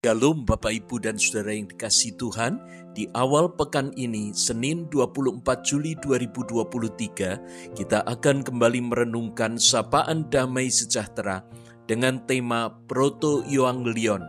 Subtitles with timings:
[0.00, 2.56] Shalom Bapak Ibu dan Saudara yang dikasih Tuhan.
[2.96, 11.44] Di awal pekan ini Senin 24 Juli 2023 Kita akan kembali merenungkan Sapaan Damai Sejahtera
[11.84, 14.24] Dengan tema Proto Evangelion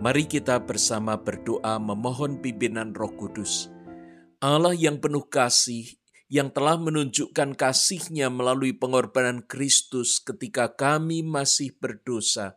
[0.00, 3.68] Mari kita bersama berdoa memohon pimpinan roh kudus.
[4.40, 5.84] Allah yang penuh kasih
[6.32, 12.56] yang telah menunjukkan kasihnya melalui pengorbanan Kristus ketika kami masih berdosa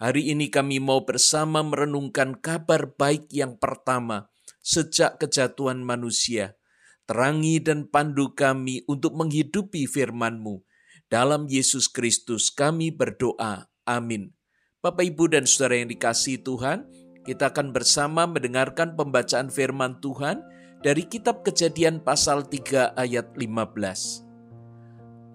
[0.00, 4.32] Hari ini kami mau bersama merenungkan kabar baik yang pertama
[4.64, 6.56] sejak kejatuhan manusia.
[7.04, 10.64] Terangi dan pandu kami untuk menghidupi firman-Mu.
[11.12, 13.68] Dalam Yesus Kristus kami berdoa.
[13.84, 14.32] Amin.
[14.80, 16.88] Bapak, Ibu, dan Saudara yang dikasih Tuhan,
[17.28, 20.40] kita akan bersama mendengarkan pembacaan firman Tuhan
[20.80, 24.24] dari kitab kejadian pasal 3 ayat 15.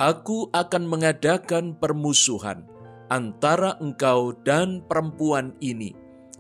[0.02, 2.66] Aku akan mengadakan permusuhan
[3.10, 5.94] antara engkau dan perempuan ini,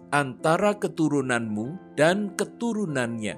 [0.10, 3.38] antara keturunanmu dan keturunannya.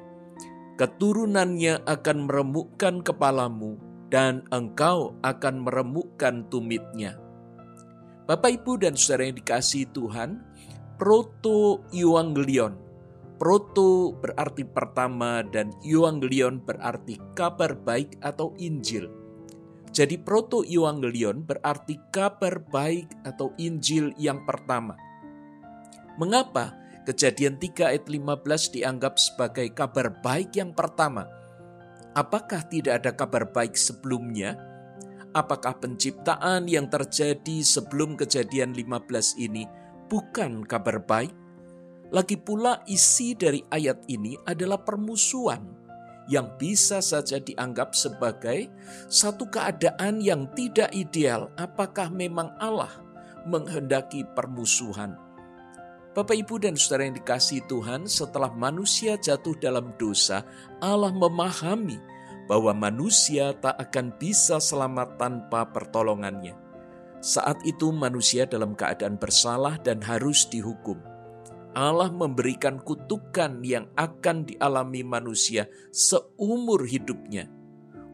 [0.77, 7.19] Keturunannya akan meremukkan kepalamu, dan engkau akan meremukkan tumitnya.
[8.27, 10.43] Bapak, Ibu, dan saudara yang dikasih Tuhan,
[10.99, 12.75] proto evangelion.
[13.37, 19.16] Proto berarti pertama dan evangelion berarti kabar baik atau Injil
[19.91, 24.93] jadi proto evangelion berarti kabar baik atau Injil yang pertama.
[26.19, 26.75] Mengapa
[27.07, 31.29] kejadian 3 ayat 15 dianggap sebagai kabar baik yang pertama?
[32.17, 34.57] Apakah tidak ada kabar baik sebelumnya?
[35.31, 39.69] Apakah penciptaan yang terjadi sebelum kejadian 15 ini
[40.09, 41.31] bukan kabar baik?
[42.09, 45.86] Lagi pula isi dari ayat ini adalah permusuhan
[46.27, 48.67] yang bisa saja dianggap sebagai
[49.07, 51.49] satu keadaan yang tidak ideal.
[51.55, 52.91] Apakah memang Allah
[53.47, 55.15] menghendaki permusuhan?
[56.11, 60.41] Bapak, ibu, dan saudara yang dikasih Tuhan, setelah manusia jatuh dalam dosa,
[60.81, 62.01] Allah memahami
[62.49, 66.57] bahwa manusia tak akan bisa selamat tanpa pertolongannya.
[67.21, 70.97] Saat itu, manusia dalam keadaan bersalah dan harus dihukum.
[71.77, 77.53] Allah memberikan kutukan yang akan dialami manusia seumur hidupnya.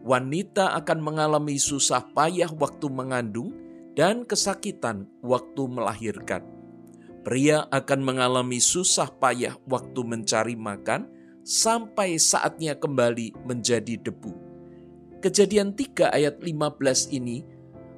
[0.03, 3.56] Wanita akan mengalami susah payah waktu mengandung
[3.96, 6.44] dan kesakitan waktu melahirkan.
[7.23, 11.07] Pria akan mengalami susah payah waktu mencari makan
[11.47, 14.35] sampai saatnya kembali menjadi debu.
[15.23, 17.47] Kejadian 3 ayat 15 ini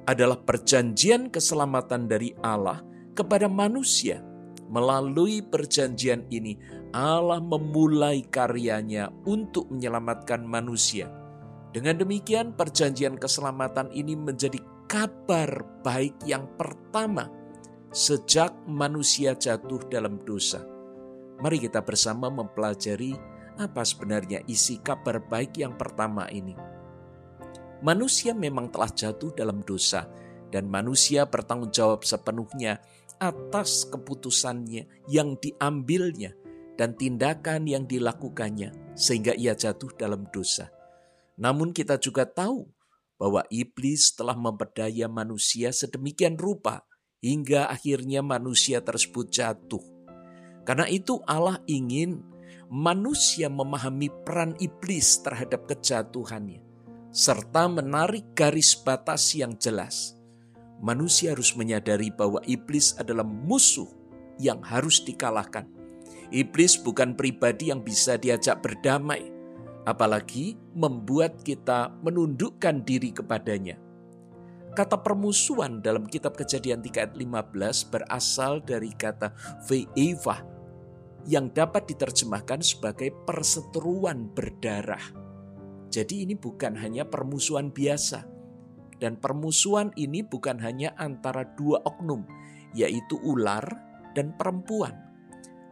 [0.06, 2.86] adalah perjanjian keselamatan dari Allah
[3.18, 4.22] kepada manusia
[4.66, 6.58] Melalui perjanjian ini,
[6.90, 11.06] Allah memulai karyanya untuk menyelamatkan manusia.
[11.70, 14.58] Dengan demikian, perjanjian keselamatan ini menjadi
[14.90, 17.30] kabar baik yang pertama
[17.94, 20.62] sejak manusia jatuh dalam dosa.
[21.36, 23.12] Mari kita bersama mempelajari
[23.60, 26.56] apa sebenarnya isi kabar baik yang pertama ini.
[27.84, 30.08] Manusia memang telah jatuh dalam dosa,
[30.48, 32.80] dan manusia bertanggung jawab sepenuhnya
[33.18, 36.36] atas keputusannya yang diambilnya
[36.76, 40.68] dan tindakan yang dilakukannya sehingga ia jatuh dalam dosa.
[41.36, 42.68] Namun kita juga tahu
[43.16, 46.84] bahwa iblis telah memperdaya manusia sedemikian rupa
[47.24, 49.84] hingga akhirnya manusia tersebut jatuh.
[50.68, 52.20] Karena itu Allah ingin
[52.68, 56.66] manusia memahami peran iblis terhadap kejatuhannya
[57.14, 60.15] serta menarik garis batas yang jelas
[60.80, 63.88] manusia harus menyadari bahwa iblis adalah musuh
[64.36, 65.64] yang harus dikalahkan.
[66.28, 69.30] Iblis bukan pribadi yang bisa diajak berdamai,
[69.86, 73.78] apalagi membuat kita menundukkan diri kepadanya.
[74.76, 79.32] Kata permusuhan dalam kitab kejadian 3 ayat 15 berasal dari kata
[79.64, 80.44] ve'eva
[81.24, 85.00] yang dapat diterjemahkan sebagai perseteruan berdarah.
[85.88, 88.35] Jadi ini bukan hanya permusuhan biasa,
[88.96, 92.24] dan permusuhan ini bukan hanya antara dua oknum,
[92.72, 93.64] yaitu ular
[94.16, 94.96] dan perempuan.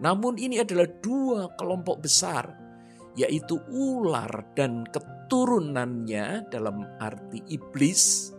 [0.00, 2.44] Namun ini adalah dua kelompok besar,
[3.16, 8.34] yaitu ular dan keturunannya dalam arti iblis,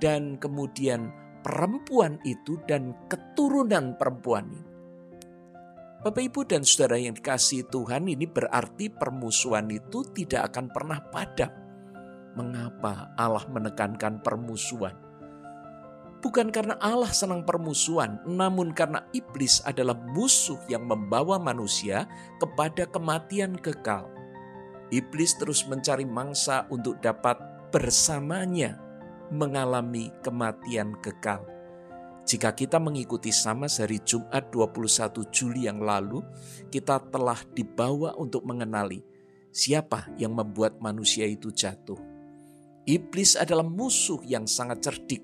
[0.00, 1.10] dan kemudian
[1.42, 4.66] perempuan itu dan keturunan perempuan ini.
[5.98, 11.57] Bapak, Ibu, dan saudara yang dikasih Tuhan, ini berarti permusuhan itu tidak akan pernah padam
[12.38, 14.94] Mengapa Allah menekankan permusuhan?
[16.22, 22.06] Bukan karena Allah senang permusuhan, namun karena iblis adalah musuh yang membawa manusia
[22.38, 24.06] kepada kematian kekal.
[24.94, 27.38] Iblis terus mencari mangsa untuk dapat
[27.74, 28.78] bersamanya
[29.34, 31.42] mengalami kematian kekal.
[32.28, 36.20] Jika kita mengikuti sama hari Jumat 21 Juli yang lalu,
[36.68, 39.00] kita telah dibawa untuk mengenali
[39.48, 42.17] siapa yang membuat manusia itu jatuh.
[42.88, 45.20] Iblis adalah musuh yang sangat cerdik.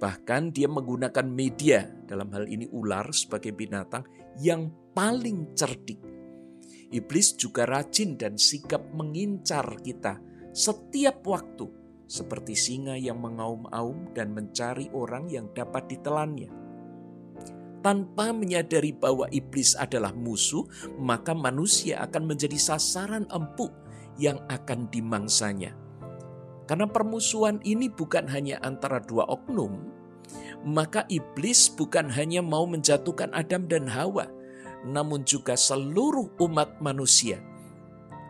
[0.00, 4.08] Bahkan dia menggunakan media, dalam hal ini ular sebagai binatang
[4.40, 6.00] yang paling cerdik.
[6.88, 10.16] Iblis juga rajin dan sigap mengincar kita
[10.56, 11.68] setiap waktu
[12.08, 16.48] seperti singa yang mengaum-aum dan mencari orang yang dapat ditelannya.
[17.84, 20.64] Tanpa menyadari bahwa iblis adalah musuh,
[20.96, 23.68] maka manusia akan menjadi sasaran empuk
[24.16, 25.85] yang akan dimangsanya.
[26.66, 29.86] Karena permusuhan ini bukan hanya antara dua oknum,
[30.66, 34.26] maka iblis bukan hanya mau menjatuhkan Adam dan Hawa,
[34.82, 37.38] namun juga seluruh umat manusia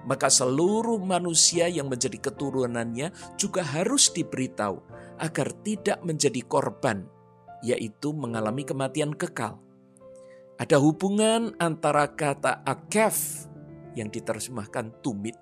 [0.06, 4.78] maka seluruh manusia yang menjadi keturunannya juga harus diberitahu
[5.18, 7.10] agar tidak menjadi korban,
[7.60, 9.58] yaitu mengalami kematian kekal.
[10.56, 13.44] Ada hubungan antara kata akef
[13.98, 15.36] yang diterjemahkan tumit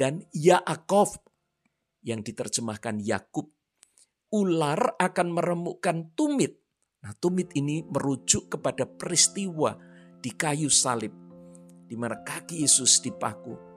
[0.00, 1.20] dan Yaakov
[2.02, 3.48] yang diterjemahkan Yakub.
[4.34, 6.60] Ular akan meremukkan tumit.
[7.00, 9.78] Nah, tumit ini merujuk kepada peristiwa
[10.18, 11.14] di kayu salib
[11.88, 13.68] di mana kaki Yesus dipaku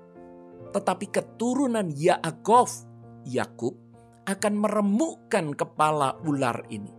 [0.72, 2.72] tetapi keturunan Yaakov,
[3.28, 3.76] Yakub
[4.24, 6.90] akan meremukkan kepala ular ini.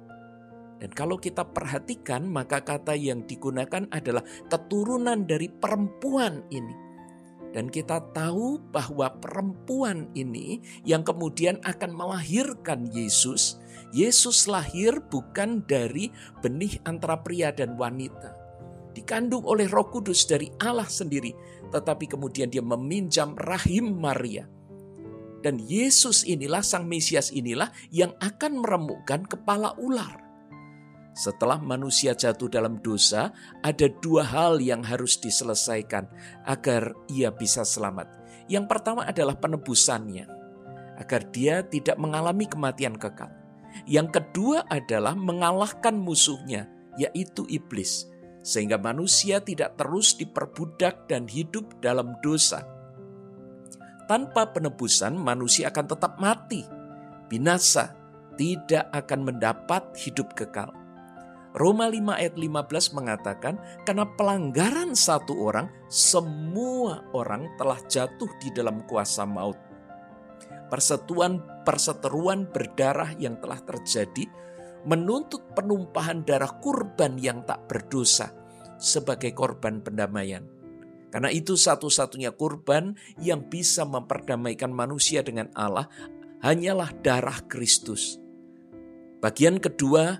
[0.77, 4.21] Dan kalau kita perhatikan, maka kata yang digunakan adalah
[4.51, 6.75] keturunan dari perempuan ini.
[7.53, 13.61] Dan kita tahu bahwa perempuan ini yang kemudian akan melahirkan Yesus.
[13.93, 16.09] Yesus lahir bukan dari
[16.41, 18.33] benih antara pria dan wanita.
[18.97, 21.33] Dikandung oleh roh kudus dari Allah sendiri
[21.73, 24.45] tetapi kemudian dia meminjam rahim Maria.
[25.43, 30.22] Dan Yesus inilah, Sang Mesias inilah yang akan meremukkan kepala ular.
[31.13, 36.09] Setelah manusia jatuh dalam dosa, ada dua hal yang harus diselesaikan
[36.49, 38.09] agar ia bisa selamat.
[38.49, 40.25] Yang pertama adalah penebusannya,
[40.97, 43.29] agar dia tidak mengalami kematian kekal.
[43.85, 48.13] Yang kedua adalah mengalahkan musuhnya, yaitu iblis
[48.43, 52.67] sehingga manusia tidak terus diperbudak dan hidup dalam dosa.
[54.11, 56.67] Tanpa penebusan, manusia akan tetap mati,
[57.31, 57.95] binasa,
[58.35, 60.75] tidak akan mendapat hidup kekal.
[61.53, 68.81] Roma 5 ayat 15 mengatakan, karena pelanggaran satu orang, semua orang telah jatuh di dalam
[68.89, 69.61] kuasa maut.
[70.73, 74.25] Persetuan perseteruan berdarah yang telah terjadi
[74.89, 78.33] menuntut penumpahan darah kurban yang tak berdosa
[78.81, 80.43] sebagai korban pendamaian.
[81.13, 85.87] Karena itu satu-satunya kurban yang bisa memperdamaikan manusia dengan Allah
[86.41, 88.17] hanyalah darah Kristus.
[89.21, 90.19] Bagian kedua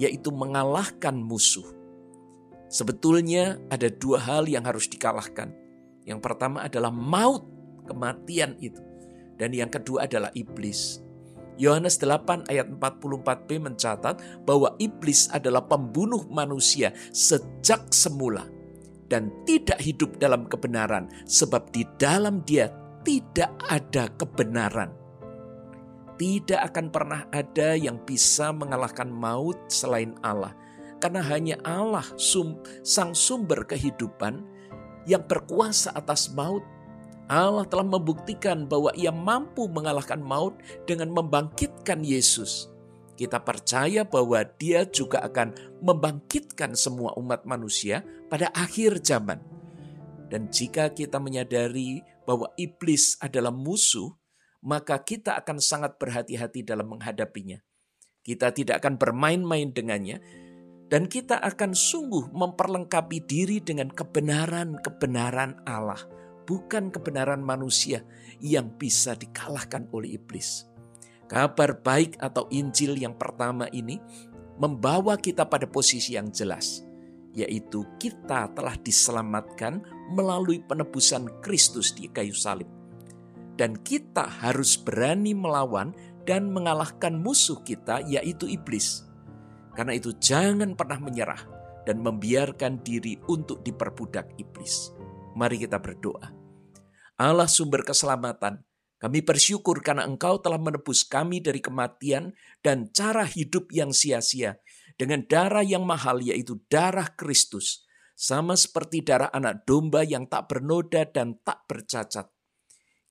[0.00, 1.64] yaitu mengalahkan musuh.
[2.72, 5.52] Sebetulnya ada dua hal yang harus dikalahkan.
[6.08, 7.44] Yang pertama adalah maut,
[7.84, 8.80] kematian itu.
[9.36, 11.02] Dan yang kedua adalah iblis.
[11.60, 18.48] Yohanes 8 ayat 44b mencatat bahwa iblis adalah pembunuh manusia sejak semula
[19.12, 22.72] dan tidak hidup dalam kebenaran sebab di dalam dia
[23.04, 25.01] tidak ada kebenaran.
[26.22, 30.54] Tidak akan pernah ada yang bisa mengalahkan maut selain Allah.
[31.02, 34.38] Karena hanya Allah sum, sang sumber kehidupan
[35.02, 36.62] yang berkuasa atas maut
[37.26, 42.70] Allah telah membuktikan bahwa ia mampu mengalahkan maut dengan membangkitkan Yesus.
[43.18, 49.42] Kita percaya bahwa dia juga akan membangkitkan semua umat manusia pada akhir zaman.
[50.28, 54.21] Dan jika kita menyadari bahwa iblis adalah musuh,
[54.62, 57.58] maka kita akan sangat berhati-hati dalam menghadapinya.
[58.22, 60.22] Kita tidak akan bermain-main dengannya,
[60.86, 65.98] dan kita akan sungguh memperlengkapi diri dengan kebenaran-kebenaran Allah
[66.44, 68.02] bukan kebenaran manusia
[68.42, 70.66] yang bisa dikalahkan oleh iblis.
[71.30, 73.96] Kabar baik atau Injil yang pertama ini
[74.60, 76.84] membawa kita pada posisi yang jelas,
[77.32, 79.80] yaitu kita telah diselamatkan
[80.12, 82.81] melalui penebusan Kristus di kayu salib.
[83.56, 85.92] Dan kita harus berani melawan
[86.24, 89.04] dan mengalahkan musuh kita, yaitu iblis.
[89.76, 91.42] Karena itu, jangan pernah menyerah
[91.84, 94.94] dan membiarkan diri untuk diperbudak iblis.
[95.36, 96.32] Mari kita berdoa.
[97.20, 98.62] Allah sumber keselamatan,
[99.02, 102.30] kami bersyukur karena Engkau telah menebus kami dari kematian
[102.62, 104.62] dan cara hidup yang sia-sia
[104.94, 107.82] dengan darah yang mahal yaitu darah Kristus,
[108.14, 112.30] sama seperti darah anak domba yang tak bernoda dan tak bercacat.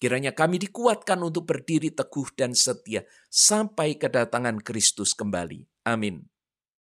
[0.01, 5.86] Kiranya kami dikuatkan untuk berdiri teguh dan setia sampai kedatangan Kristus kembali.
[5.86, 6.30] Amin.